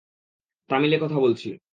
[0.69, 1.47] তামিলে কথা বলছি।